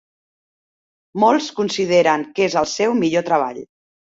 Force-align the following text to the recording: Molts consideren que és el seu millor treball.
Molts 1.25 1.51
consideren 1.61 2.25
que 2.41 2.49
és 2.49 2.59
el 2.63 2.69
seu 2.75 2.99
millor 3.05 3.29
treball. 3.31 3.63